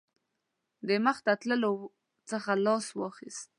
[0.87, 1.73] د مخته تللو
[2.29, 3.47] څخه لاس واخیست.